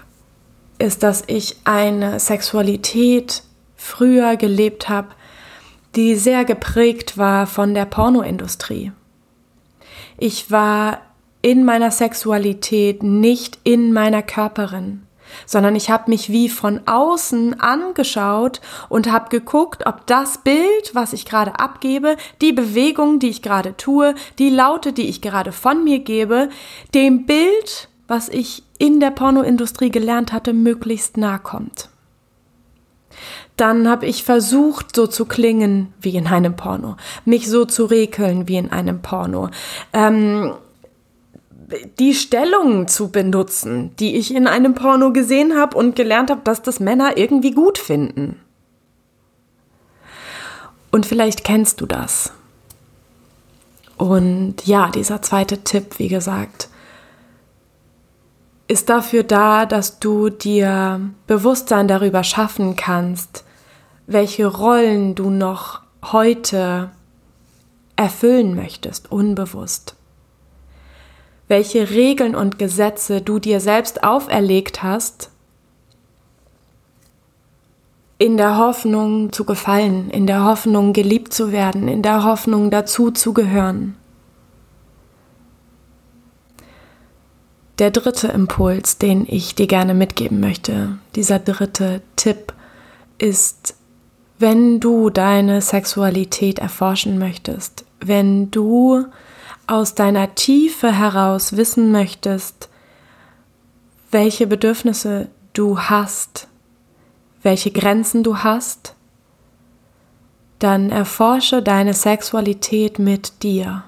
ist, 0.78 1.02
dass 1.02 1.22
ich 1.26 1.56
eine 1.64 2.18
Sexualität 2.18 3.42
früher 3.76 4.36
gelebt 4.36 4.88
habe, 4.88 5.08
die 5.94 6.14
sehr 6.14 6.44
geprägt 6.44 7.18
war 7.18 7.46
von 7.46 7.74
der 7.74 7.84
Pornoindustrie. 7.84 8.92
Ich 10.16 10.50
war 10.50 11.02
in 11.42 11.64
meiner 11.64 11.90
Sexualität 11.90 13.02
nicht 13.02 13.58
in 13.64 13.92
meiner 13.92 14.22
Körperin. 14.22 15.02
Sondern 15.46 15.76
ich 15.76 15.90
habe 15.90 16.10
mich 16.10 16.30
wie 16.30 16.48
von 16.48 16.80
außen 16.86 17.60
angeschaut 17.60 18.60
und 18.88 19.10
habe 19.10 19.28
geguckt, 19.28 19.86
ob 19.86 20.06
das 20.06 20.38
Bild, 20.38 20.94
was 20.94 21.12
ich 21.12 21.24
gerade 21.24 21.58
abgebe, 21.58 22.16
die 22.40 22.52
Bewegung, 22.52 23.18
die 23.18 23.28
ich 23.28 23.42
gerade 23.42 23.76
tue, 23.76 24.14
die 24.38 24.50
Laute, 24.50 24.92
die 24.92 25.08
ich 25.08 25.20
gerade 25.20 25.52
von 25.52 25.84
mir 25.84 26.00
gebe, 26.00 26.48
dem 26.94 27.26
Bild, 27.26 27.88
was 28.08 28.28
ich 28.28 28.62
in 28.78 29.00
der 29.00 29.10
Pornoindustrie 29.10 29.90
gelernt 29.90 30.32
hatte, 30.32 30.52
möglichst 30.52 31.16
nahe 31.16 31.38
kommt. 31.38 31.88
Dann 33.56 33.88
habe 33.88 34.06
ich 34.06 34.24
versucht, 34.24 34.96
so 34.96 35.06
zu 35.06 35.26
klingen 35.26 35.92
wie 36.00 36.16
in 36.16 36.26
einem 36.26 36.56
Porno, 36.56 36.96
mich 37.24 37.48
so 37.48 37.64
zu 37.64 37.84
rekeln 37.84 38.48
wie 38.48 38.56
in 38.56 38.72
einem 38.72 39.02
Porno. 39.02 39.50
Ähm, 39.92 40.54
die 41.98 42.14
Stellungen 42.14 42.88
zu 42.88 43.10
benutzen, 43.10 43.94
die 43.96 44.16
ich 44.16 44.34
in 44.34 44.46
einem 44.46 44.74
Porno 44.74 45.12
gesehen 45.12 45.56
habe 45.56 45.76
und 45.76 45.96
gelernt 45.96 46.30
habe, 46.30 46.42
dass 46.44 46.62
das 46.62 46.80
Männer 46.80 47.16
irgendwie 47.16 47.52
gut 47.52 47.78
finden. 47.78 48.40
Und 50.90 51.06
vielleicht 51.06 51.44
kennst 51.44 51.80
du 51.80 51.86
das. 51.86 52.32
Und 53.96 54.66
ja, 54.66 54.90
dieser 54.90 55.22
zweite 55.22 55.58
Tipp, 55.64 55.98
wie 55.98 56.08
gesagt, 56.08 56.68
ist 58.68 58.88
dafür 58.88 59.22
da, 59.22 59.66
dass 59.66 59.98
du 59.98 60.28
dir 60.28 61.00
Bewusstsein 61.26 61.88
darüber 61.88 62.24
schaffen 62.24 62.76
kannst, 62.76 63.44
welche 64.06 64.46
Rollen 64.46 65.14
du 65.14 65.30
noch 65.30 65.80
heute 66.04 66.90
erfüllen 67.96 68.54
möchtest, 68.54 69.12
unbewusst 69.12 69.96
welche 71.48 71.90
Regeln 71.90 72.34
und 72.34 72.58
Gesetze 72.58 73.20
du 73.20 73.38
dir 73.38 73.60
selbst 73.60 74.04
auferlegt 74.04 74.82
hast, 74.82 75.30
in 78.18 78.36
der 78.36 78.56
Hoffnung 78.56 79.32
zu 79.32 79.44
gefallen, 79.44 80.08
in 80.08 80.28
der 80.28 80.44
Hoffnung 80.44 80.92
geliebt 80.92 81.32
zu 81.32 81.50
werden, 81.50 81.88
in 81.88 82.02
der 82.02 82.22
Hoffnung 82.22 82.70
dazu 82.70 83.10
zu 83.10 83.32
gehören. 83.32 83.96
Der 87.80 87.90
dritte 87.90 88.28
Impuls, 88.28 88.98
den 88.98 89.26
ich 89.28 89.56
dir 89.56 89.66
gerne 89.66 89.92
mitgeben 89.92 90.38
möchte, 90.38 90.98
dieser 91.16 91.40
dritte 91.40 92.00
Tipp 92.14 92.52
ist, 93.18 93.74
wenn 94.38 94.78
du 94.78 95.10
deine 95.10 95.60
Sexualität 95.60 96.60
erforschen 96.60 97.18
möchtest, 97.18 97.84
wenn 97.98 98.52
du 98.52 99.06
aus 99.66 99.94
deiner 99.94 100.34
Tiefe 100.34 100.92
heraus 100.92 101.56
wissen 101.56 101.92
möchtest, 101.92 102.68
welche 104.10 104.46
Bedürfnisse 104.46 105.28
du 105.52 105.78
hast, 105.78 106.48
welche 107.42 107.70
Grenzen 107.70 108.22
du 108.22 108.38
hast, 108.38 108.94
dann 110.58 110.90
erforsche 110.90 111.62
deine 111.62 111.94
Sexualität 111.94 112.98
mit 112.98 113.42
dir. 113.42 113.84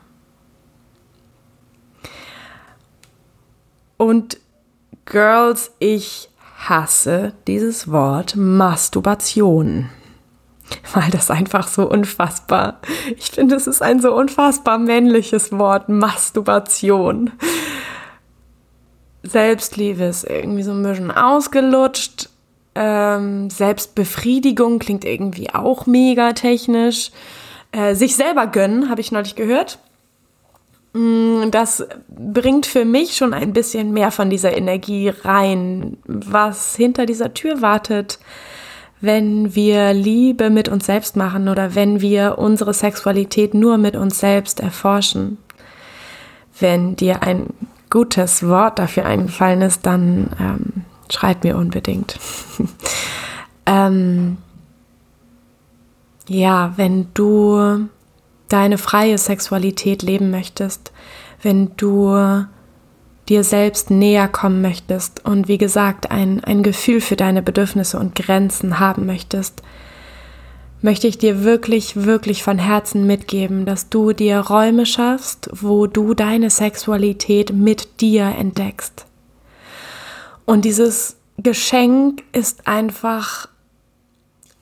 Und 3.97 4.39
Girls, 5.05 5.71
ich 5.79 6.29
hasse 6.57 7.33
dieses 7.47 7.91
Wort 7.91 8.35
Masturbation 8.37 9.91
weil 10.95 11.11
das 11.11 11.31
einfach 11.31 11.69
so 11.69 11.89
unfassbar, 11.89 12.81
ich 13.17 13.31
finde, 13.31 13.57
es 13.57 13.67
ist 13.67 13.83
ein 13.83 14.01
so 14.01 14.15
unfassbar 14.15 14.79
männliches 14.79 15.53
Wort, 15.53 15.89
Masturbation. 15.89 17.33
Selbstliebe 19.23 20.05
ist 20.05 20.25
irgendwie 20.25 20.63
so 20.63 20.73
ein 20.73 20.83
bisschen 20.83 21.11
ausgelutscht. 21.11 22.29
Ähm, 22.75 23.51
Selbstbefriedigung 23.51 24.79
klingt 24.79 25.05
irgendwie 25.05 25.51
auch 25.51 25.87
mega 25.87 26.33
technisch. 26.33 27.11
Äh, 27.73 27.95
sich 27.95 28.17
selber 28.17 28.47
gönnen, 28.47 28.91
habe 28.91 29.01
ich 29.01 29.13
neulich 29.13 29.35
gehört. 29.35 29.79
Mm, 30.93 31.51
das 31.51 31.87
bringt 32.09 32.67
für 32.67 32.85
mich 32.85 33.17
schon 33.17 33.33
ein 33.33 33.53
bisschen 33.53 33.93
mehr 33.93 34.11
von 34.11 34.31
dieser 34.31 34.57
Energie 34.57 35.09
rein, 35.09 35.97
was 36.05 36.77
hinter 36.77 37.07
dieser 37.07 37.35
Tür 37.35 37.63
wartet 37.63 38.19
wenn 39.01 39.55
wir 39.55 39.93
Liebe 39.93 40.51
mit 40.51 40.69
uns 40.69 40.87
selbst 40.87 41.17
machen 41.17 41.49
oder 41.49 41.75
wenn 41.75 42.01
wir 42.01 42.39
unsere 42.39 42.73
Sexualität 42.73 43.55
nur 43.55 43.79
mit 43.79 43.97
uns 43.97 44.19
selbst 44.19 44.61
erforschen. 44.61 45.39
Wenn 46.59 46.97
dir 46.97 47.23
ein 47.23 47.49
gutes 47.91 48.47
Wort 48.47 48.79
dafür 48.79 49.07
eingefallen 49.07 49.63
ist, 49.63 49.85
dann 49.87 50.31
ähm, 50.41 50.85
schreib 51.11 51.45
mir 51.45 51.57
unbedingt. 51.57 52.19
ähm, 53.67 54.39
ja, 56.27 56.73
wenn 56.77 57.09
du 57.15 57.89
deine 58.49 58.79
freie 58.79 59.19
Sexualität 59.19 60.03
leben 60.03 60.31
möchtest, 60.31 60.93
wenn 61.43 61.77
du 61.77 62.47
dir 63.29 63.45
selbst 63.45 63.91
näher 63.91 64.29
kommen 64.29 64.61
möchtest 64.61 65.25
und 65.25 65.49
wie 65.49 65.59
gesagt 65.59 66.11
ein, 66.11 66.45
ein 66.45 66.63
Gefühl 66.63 67.01
für 67.01 67.17
deine 67.17 67.43
Bedürfnisse 67.43 67.99
und 67.99 68.15
Grenzen 68.15 68.79
haben 68.79 69.07
möchtest, 69.07 69.63
möchte 70.83 71.07
ich 71.07 71.17
dir 71.17 71.45
wirklich, 71.45 72.05
wirklich 72.05 72.43
von 72.43 72.59
Herzen 72.59 73.07
mitgeben, 73.07 73.65
dass 73.65 73.89
du 73.89 74.13
dir 74.13 74.41
Räume 74.41 74.85
schaffst, 74.85 75.49
wo 75.53 75.87
du 75.87 76.13
deine 76.13 76.51
Sexualität 76.51 77.55
mit 77.55 78.03
dir 78.03 78.27
entdeckst. 78.39 79.07
Und 80.45 80.67
dieses 80.67 81.17
Geschenk 81.39 82.23
ist 82.33 82.67
einfach 82.67 83.49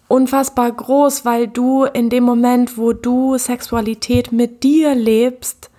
unfassbar 0.07 0.70
groß, 0.70 1.25
weil 1.25 1.48
du 1.48 1.85
in 1.85 2.09
dem 2.09 2.22
Moment, 2.22 2.79
wo 2.79 2.92
du 2.92 3.37
Sexualität 3.37 4.31
mit 4.31 4.62
dir 4.62 4.94
lebst, 4.94 5.71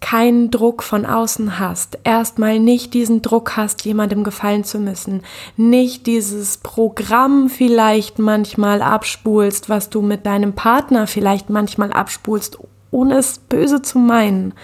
keinen 0.00 0.50
Druck 0.50 0.82
von 0.82 1.06
außen 1.06 1.58
hast, 1.58 1.98
erstmal 2.04 2.60
nicht 2.60 2.94
diesen 2.94 3.22
Druck 3.22 3.56
hast, 3.56 3.84
jemandem 3.84 4.24
gefallen 4.24 4.62
zu 4.62 4.78
müssen, 4.78 5.22
nicht 5.56 6.06
dieses 6.06 6.58
Programm 6.58 7.48
vielleicht 7.48 8.18
manchmal 8.18 8.82
abspulst, 8.82 9.68
was 9.68 9.90
du 9.90 10.02
mit 10.02 10.26
deinem 10.26 10.52
Partner 10.52 11.06
vielleicht 11.06 11.50
manchmal 11.50 11.92
abspulst, 11.92 12.58
ohne 12.90 13.16
es 13.18 13.38
böse 13.38 13.82
zu 13.82 13.98
meinen. 13.98 14.54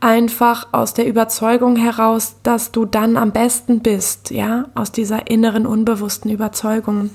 Einfach 0.00 0.68
aus 0.72 0.94
der 0.94 1.06
Überzeugung 1.06 1.76
heraus, 1.76 2.36
dass 2.42 2.72
du 2.72 2.86
dann 2.86 3.16
am 3.16 3.30
besten 3.30 3.80
bist, 3.80 4.30
ja, 4.30 4.66
aus 4.74 4.90
dieser 4.90 5.30
inneren 5.30 5.66
unbewussten 5.66 6.30
Überzeugung. 6.30 7.10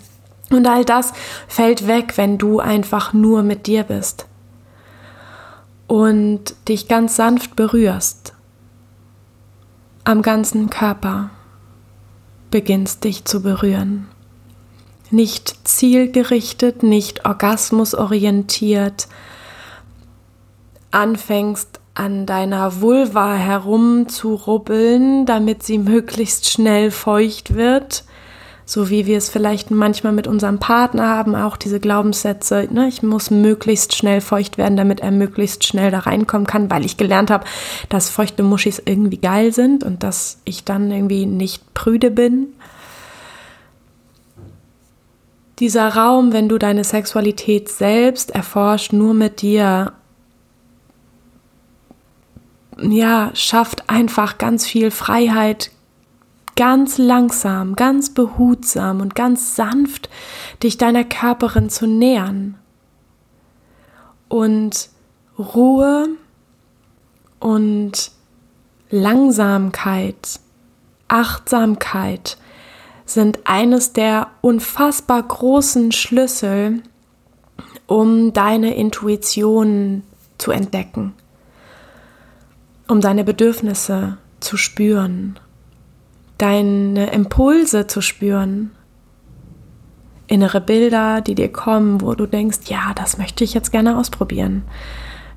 Und 0.49 0.67
all 0.67 0.85
das 0.85 1.11
fällt 1.47 1.87
weg, 1.87 2.13
wenn 2.17 2.37
du 2.37 2.59
einfach 2.59 3.11
nur 3.13 3.43
mit 3.43 3.67
dir 3.67 3.83
bist 3.83 4.27
und 5.87 6.55
dich 6.67 6.87
ganz 6.87 7.15
sanft 7.15 7.55
berührst, 7.55 8.33
am 10.03 10.21
ganzen 10.21 10.69
Körper 10.69 11.29
beginnst 12.51 13.03
dich 13.03 13.25
zu 13.25 13.41
berühren. 13.41 14.07
Nicht 15.09 15.67
zielgerichtet, 15.67 16.83
nicht 16.83 17.25
orgasmusorientiert, 17.25 19.07
anfängst 20.91 21.79
an 21.93 22.25
deiner 22.25 22.81
Vulva 22.81 23.33
herumzurubbeln, 23.33 25.25
damit 25.25 25.63
sie 25.63 25.77
möglichst 25.77 26.49
schnell 26.49 26.91
feucht 26.91 27.55
wird 27.55 28.03
so 28.69 28.89
wie 28.89 29.05
wir 29.05 29.17
es 29.17 29.29
vielleicht 29.29 29.71
manchmal 29.71 30.11
mit 30.11 30.27
unserem 30.27 30.59
Partner 30.59 31.07
haben, 31.07 31.35
auch 31.35 31.55
diese 31.55 31.79
Glaubenssätze, 31.79 32.67
ne, 32.69 32.89
ich 32.89 33.01
muss 33.01 33.31
möglichst 33.31 33.95
schnell 33.95 34.19
feucht 34.19 34.57
werden, 34.57 34.75
damit 34.75 34.99
er 34.99 35.11
möglichst 35.11 35.65
schnell 35.65 35.89
da 35.89 35.99
reinkommen 35.99 36.45
kann, 36.45 36.69
weil 36.69 36.83
ich 36.83 36.97
gelernt 36.97 37.31
habe, 37.31 37.45
dass 37.87 38.09
feuchte 38.09 38.43
Muschis 38.43 38.81
irgendwie 38.83 39.19
geil 39.19 39.53
sind 39.53 39.85
und 39.85 40.03
dass 40.03 40.41
ich 40.43 40.65
dann 40.65 40.91
irgendwie 40.91 41.25
nicht 41.25 41.73
prüde 41.73 42.11
bin. 42.11 42.47
Dieser 45.59 45.87
Raum, 45.95 46.33
wenn 46.33 46.49
du 46.49 46.57
deine 46.57 46.83
Sexualität 46.83 47.69
selbst 47.69 48.31
erforscht, 48.31 48.91
nur 48.91 49.13
mit 49.13 49.41
dir, 49.41 49.93
ja, 52.81 53.31
schafft 53.33 53.89
einfach 53.89 54.37
ganz 54.37 54.67
viel 54.67 54.91
Freiheit, 54.91 55.71
ganz 56.57 56.97
langsam, 56.97 57.75
ganz 57.75 58.09
behutsam 58.09 58.99
und 58.99 59.15
ganz 59.15 59.55
sanft 59.55 60.09
dich 60.63 60.77
deiner 60.77 61.05
Körperin 61.05 61.69
zu 61.69 61.87
nähern. 61.87 62.55
Und 64.27 64.89
Ruhe 65.39 66.09
und 67.39 68.11
Langsamkeit, 68.89 70.39
Achtsamkeit 71.07 72.37
sind 73.05 73.39
eines 73.45 73.93
der 73.93 74.27
unfassbar 74.41 75.23
großen 75.23 75.93
Schlüssel, 75.93 76.81
um 77.85 78.33
deine 78.33 78.75
Intuition 78.75 80.03
zu 80.37 80.51
entdecken, 80.51 81.13
um 82.87 82.99
deine 82.99 83.23
Bedürfnisse 83.23 84.17
zu 84.39 84.57
spüren 84.57 85.39
deine 86.37 87.11
Impulse 87.11 87.87
zu 87.87 88.01
spüren. 88.01 88.71
Innere 90.27 90.61
Bilder, 90.61 91.21
die 91.21 91.35
dir 91.35 91.51
kommen, 91.51 92.01
wo 92.01 92.13
du 92.13 92.25
denkst, 92.25 92.59
ja, 92.65 92.93
das 92.95 93.17
möchte 93.17 93.43
ich 93.43 93.53
jetzt 93.53 93.71
gerne 93.71 93.97
ausprobieren. 93.97 94.63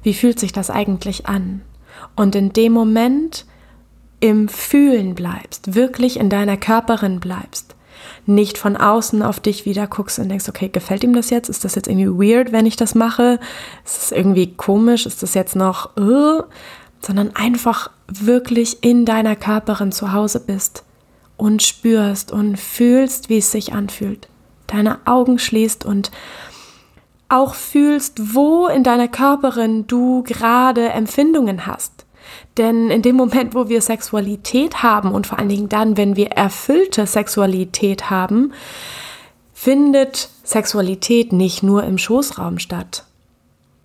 Wie 0.03 0.15
fühlt 0.15 0.41
sich 0.41 0.53
das 0.53 0.71
eigentlich 0.71 1.27
an? 1.27 1.63
Und 2.17 2.35
in 2.35 2.53
dem 2.53 2.73
Moment 2.73 3.47
im 4.19 4.49
Fühlen 4.49 5.15
bleibst, 5.15 5.75
wirklich 5.75 6.19
in 6.19 6.29
deiner 6.29 6.57
Körperin 6.57 7.21
bleibst, 7.21 7.77
nicht 8.27 8.59
von 8.59 8.77
außen 8.77 9.23
auf 9.23 9.41
dich 9.41 9.65
wieder 9.65 9.87
guckst 9.87 10.19
und 10.19 10.29
denkst, 10.29 10.49
okay, 10.49 10.69
gefällt 10.69 11.05
ihm 11.05 11.15
das 11.15 11.31
jetzt? 11.31 11.49
Ist 11.49 11.65
das 11.65 11.75
jetzt 11.75 11.89
irgendwie 11.89 12.33
weird, 12.33 12.53
wenn 12.53 12.67
ich 12.67 12.77
das 12.77 12.95
mache? 12.95 13.39
Ist 13.85 13.97
das 13.97 14.13
irgendwie 14.13 14.55
komisch? 14.55 15.07
Ist 15.07 15.23
das 15.23 15.35
jetzt 15.35 15.57
noch, 15.57 15.97
uh? 15.97 16.43
sondern 17.01 17.35
einfach 17.35 17.91
wirklich 18.09 18.83
in 18.83 19.07
deiner 19.07 19.37
Körperin 19.37 19.93
zu 19.93 20.13
Hause 20.13 20.41
bist 20.41 20.85
und 21.41 21.63
spürst 21.63 22.33
und 22.33 22.59
fühlst, 22.59 23.31
wie 23.31 23.39
es 23.39 23.51
sich 23.51 23.73
anfühlt. 23.73 24.29
Deine 24.67 24.99
Augen 25.07 25.39
schließt 25.39 25.85
und 25.87 26.11
auch 27.31 27.55
fühlst, 27.55 28.35
wo 28.35 28.67
in 28.67 28.85
deiner 28.85 29.09
Körperin 29.09 29.87
du 29.87 30.23
gerade 30.23 30.91
Empfindungen 30.91 31.67
hast. 31.67 32.05
Denn 32.59 32.91
in 32.91 33.03
dem 33.03 33.17
Moment, 33.17 33.55
wo 33.55 33.69
wir 33.69 33.81
Sexualität 33.81 34.83
haben 34.83 35.13
und 35.13 35.27
vor 35.27 35.39
allen 35.39 35.49
Dingen 35.49 35.69
dann, 35.69 35.97
wenn 35.97 36.15
wir 36.15 36.33
erfüllte 36.33 37.07
Sexualität 37.07 38.11
haben, 38.11 38.53
findet 39.55 40.29
Sexualität 40.45 41.33
nicht 41.33 41.63
nur 41.63 41.85
im 41.85 41.97
Schoßraum 41.97 42.59
statt, 42.59 43.05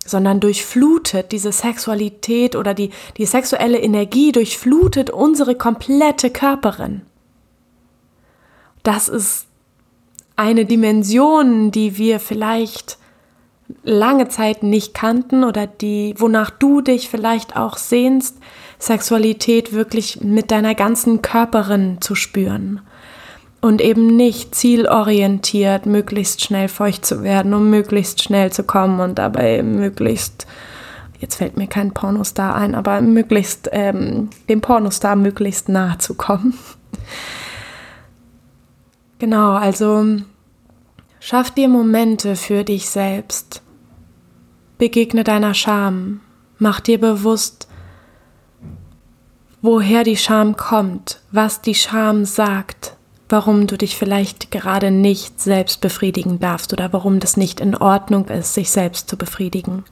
sondern 0.06 0.42
durchflutet 0.42 1.32
diese 1.32 1.52
Sexualität 1.52 2.56
oder 2.56 2.74
die, 2.74 2.90
die 3.18 3.26
sexuelle 3.26 3.80
Energie 3.80 4.32
durchflutet 4.32 5.10
unsere 5.10 5.56
komplette 5.56 6.30
Körperin. 6.30 7.04
Das 8.86 9.10
ist 9.10 9.48
eine 10.36 10.66
Dimension, 10.66 11.72
die 11.72 11.98
wir 11.98 12.20
vielleicht 12.20 13.00
lange 13.84 14.30
Zeit 14.30 14.62
nicht 14.62 14.94
kannten 14.94 15.44
oder 15.44 15.66
die, 15.66 16.14
wonach 16.20 16.52
du 16.52 16.82
dich 16.82 17.10
vielleicht 17.10 17.56
auch 17.58 17.78
sehnst, 17.78 18.38
Sexualität 18.78 19.74
wirklich 19.74 20.22
mit 20.22 20.52
deiner 20.52 20.76
ganzen 20.76 21.24
Körperin 21.24 21.98
zu 22.00 22.14
spüren 22.14 22.82
und 23.60 23.82
eben 23.82 24.06
nicht 24.06 24.54
zielorientiert, 24.54 25.88
möglichst 25.88 26.44
schnell 26.44 26.68
feucht 26.68 27.08
zu 27.08 27.24
werden, 27.24 27.56
um 27.56 27.72
möglichst 27.72 28.22
schnell 28.22 28.52
zu 28.52 28.66
kommen 28.66 29.00
und 29.00 29.18
dabei 29.18 29.64
möglichst, 29.64 30.46
jetzt 31.20 31.38
fällt 31.38 31.58
mir 31.58 31.66
kein 31.66 31.92
Pornostar 31.92 32.54
ein, 32.54 32.76
aber 32.76 33.02
möglichst 33.02 33.68
ähm, 33.72 34.30
dem 34.48 34.62
Pornostar 34.62 35.16
möglichst 35.16 35.70
nahe 35.70 35.98
zu 35.98 36.14
kommen. 36.14 36.56
Genau, 39.20 39.54
also 39.54 40.20
Schaff 41.28 41.50
dir 41.50 41.68
Momente 41.68 42.36
für 42.36 42.64
dich 42.64 42.88
selbst. 42.88 43.64
Begegne 44.78 45.24
deiner 45.24 45.56
Scham. 45.56 46.22
Mach 46.60 46.80
dir 46.80 47.00
bewusst, 47.00 47.68
woher 49.64 50.04
die 50.04 50.18
Scham 50.18 50.56
kommt, 50.56 51.22
was 51.32 51.62
die 51.62 51.74
Scham 51.74 52.26
sagt, 52.26 52.96
warum 53.28 53.66
du 53.66 53.76
dich 53.76 53.98
vielleicht 53.98 54.52
gerade 54.52 54.92
nicht 54.92 55.42
selbst 55.42 55.82
befriedigen 55.82 56.40
darfst 56.40 56.74
oder 56.74 56.94
warum 56.94 57.20
das 57.20 57.38
nicht 57.38 57.60
in 57.60 57.76
Ordnung 57.76 58.28
ist, 58.28 58.54
sich 58.54 58.70
selbst 58.70 59.10
zu 59.10 59.18
befriedigen. 59.18 59.84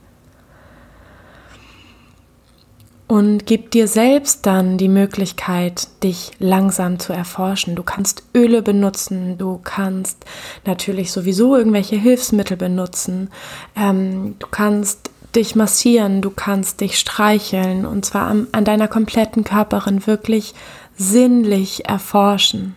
Und 3.13 3.45
gib 3.45 3.69
dir 3.69 3.87
selbst 3.87 4.47
dann 4.47 4.79
die 4.79 4.89
Möglichkeit, 4.89 5.87
dich 6.01 6.31
langsam 6.39 6.97
zu 6.97 7.13
erforschen. 7.13 7.75
Du 7.75 7.83
kannst 7.83 8.23
Öle 8.33 8.63
benutzen, 8.63 9.37
du 9.37 9.59
kannst 9.63 10.25
natürlich 10.65 11.11
sowieso 11.11 11.55
irgendwelche 11.55 11.95
Hilfsmittel 11.95 12.57
benutzen, 12.57 13.29
ähm, 13.75 14.33
du 14.39 14.47
kannst 14.49 15.11
dich 15.35 15.55
massieren, 15.55 16.23
du 16.23 16.31
kannst 16.31 16.81
dich 16.81 16.97
streicheln 16.97 17.85
und 17.85 18.03
zwar 18.03 18.25
an, 18.25 18.47
an 18.51 18.65
deiner 18.65 18.87
kompletten 18.87 19.43
Körperin 19.43 20.07
wirklich 20.07 20.55
sinnlich 20.97 21.85
erforschen, 21.85 22.75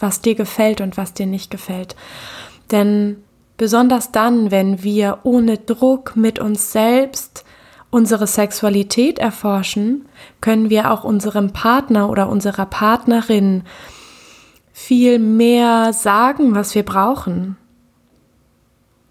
was 0.00 0.22
dir 0.22 0.34
gefällt 0.34 0.80
und 0.80 0.96
was 0.96 1.14
dir 1.14 1.26
nicht 1.26 1.52
gefällt. 1.52 1.94
Denn 2.72 3.18
besonders 3.58 4.10
dann, 4.10 4.50
wenn 4.50 4.82
wir 4.82 5.20
ohne 5.22 5.56
Druck 5.56 6.16
mit 6.16 6.40
uns 6.40 6.72
selbst 6.72 7.44
unsere 7.94 8.26
Sexualität 8.26 9.20
erforschen, 9.20 10.08
können 10.40 10.68
wir 10.68 10.90
auch 10.90 11.04
unserem 11.04 11.52
Partner 11.52 12.10
oder 12.10 12.28
unserer 12.28 12.66
Partnerin 12.66 13.62
viel 14.72 15.20
mehr 15.20 15.92
sagen, 15.92 16.56
was 16.56 16.74
wir 16.74 16.82
brauchen. 16.82 17.56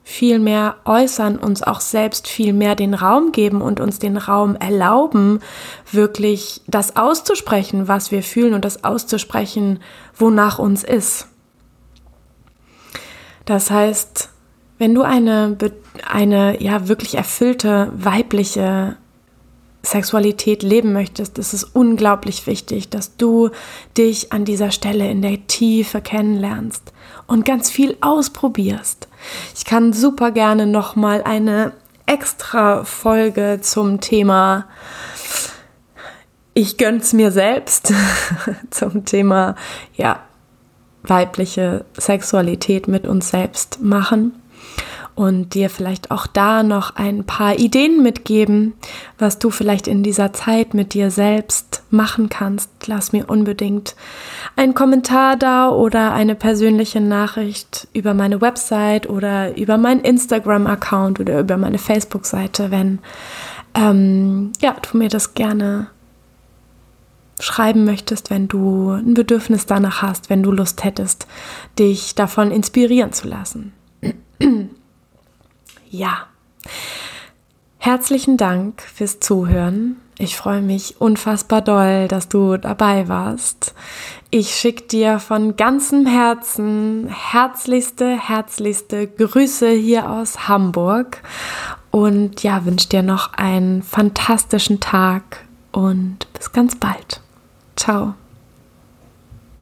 Viel 0.03 0.37
mehr 0.37 0.75
äußern, 0.83 1.37
uns 1.39 1.63
auch 1.63 1.79
selbst 1.79 2.27
viel 2.27 2.51
mehr 2.51 2.75
den 2.75 2.93
Raum 2.93 3.31
geben 3.31 3.61
und 3.61 3.79
uns 3.79 3.99
den 3.99 4.17
Raum 4.17 4.57
erlauben, 4.57 5.39
wirklich 5.89 6.59
das 6.67 6.97
auszusprechen, 6.97 7.87
was 7.87 8.11
wir 8.11 8.21
fühlen 8.21 8.53
und 8.53 8.65
das 8.65 8.83
auszusprechen, 8.83 9.79
wonach 10.13 10.59
uns 10.59 10.83
ist. 10.83 11.29
Das 13.45 13.71
heißt, 13.71 14.29
wenn 14.77 14.93
du 14.93 15.01
eine, 15.01 15.57
eine 16.09 16.61
ja 16.61 16.87
wirklich 16.87 17.15
erfüllte 17.15 17.91
weibliche 17.95 18.97
Sexualität 19.85 20.63
leben 20.63 20.93
möchtest, 20.93 21.37
ist 21.37 21.53
es 21.53 21.63
unglaublich 21.63 22.47
wichtig, 22.47 22.89
dass 22.89 23.17
du 23.17 23.49
dich 23.97 24.31
an 24.31 24.45
dieser 24.45 24.71
Stelle 24.71 25.09
in 25.09 25.21
der 25.21 25.45
Tiefe 25.47 26.01
kennenlernst 26.01 26.93
und 27.27 27.45
ganz 27.45 27.69
viel 27.69 27.97
ausprobierst. 27.99 29.07
Ich 29.55 29.65
kann 29.65 29.91
super 29.91 30.31
gerne 30.31 30.67
noch 30.67 30.95
mal 30.95 31.21
eine 31.23 31.73
extra 32.05 32.83
Folge 32.85 33.59
zum 33.61 33.99
Thema 33.99 34.65
ich 36.53 36.77
gönn's 36.77 37.13
mir 37.13 37.31
selbst 37.31 37.91
zum 38.69 39.05
Thema 39.05 39.55
ja 39.95 40.19
weibliche 41.01 41.85
Sexualität 41.97 42.87
mit 42.87 43.07
uns 43.07 43.29
selbst 43.29 43.81
machen 43.81 44.33
und 45.15 45.53
dir 45.53 45.69
vielleicht 45.69 46.11
auch 46.11 46.25
da 46.25 46.63
noch 46.63 46.95
ein 46.95 47.23
paar 47.23 47.59
Ideen 47.59 48.01
mitgeben, 48.01 48.73
was 49.19 49.37
du 49.37 49.49
vielleicht 49.51 49.87
in 49.87 50.01
dieser 50.01 50.33
Zeit 50.33 50.73
mit 50.73 50.93
dir 50.93 51.11
selbst 51.11 51.83
machen 51.91 52.29
kannst. 52.29 52.69
Lass 52.87 53.13
mir 53.13 53.29
unbedingt 53.29 53.95
einen 54.55 54.73
Kommentar 54.73 55.35
da 55.35 55.69
oder 55.69 56.13
eine 56.13 56.35
persönliche 56.35 56.99
Nachricht 56.99 57.87
über 57.93 58.13
meine 58.13 58.41
Website 58.41 59.07
oder 59.07 59.55
über 59.55 59.77
meinen 59.77 60.01
Instagram-Account 60.01 61.19
oder 61.19 61.39
über 61.39 61.57
meine 61.57 61.77
Facebook-Seite, 61.77 62.71
wenn 62.71 62.99
ähm, 63.75 64.51
ja, 64.61 64.75
du 64.81 64.97
mir 64.97 65.09
das 65.09 65.35
gerne 65.35 65.87
schreiben 67.39 67.85
möchtest, 67.85 68.29
wenn 68.29 68.47
du 68.47 68.91
ein 68.91 69.13
Bedürfnis 69.13 69.65
danach 69.65 70.01
hast, 70.01 70.29
wenn 70.29 70.43
du 70.43 70.51
Lust 70.51 70.83
hättest, 70.83 71.27
dich 71.77 72.15
davon 72.15 72.51
inspirieren 72.51 73.11
zu 73.11 73.27
lassen. 73.27 73.73
Ja. 75.93 76.25
Herzlichen 77.77 78.35
Dank 78.35 78.81
fürs 78.81 79.19
Zuhören. 79.19 79.97
Ich 80.17 80.35
freue 80.35 80.61
mich 80.61 80.99
unfassbar 80.99 81.61
doll, 81.61 82.07
dass 82.07 82.29
du 82.29 82.57
dabei 82.57 83.07
warst. 83.07 83.75
Ich 84.31 84.55
schicke 84.55 84.87
dir 84.87 85.19
von 85.19 85.55
ganzem 85.55 86.07
Herzen 86.07 87.09
herzlichste, 87.09 88.17
herzlichste 88.17 89.07
Grüße 89.07 89.69
hier 89.69 90.09
aus 90.09 90.47
Hamburg 90.47 91.21
und 91.91 92.41
ja, 92.41 92.65
wünsche 92.65 92.89
dir 92.89 93.03
noch 93.03 93.33
einen 93.33 93.83
fantastischen 93.83 94.79
Tag 94.79 95.45
und 95.71 96.25
bis 96.33 96.51
ganz 96.51 96.75
bald. 96.75 97.21
Ciao. 97.75 98.15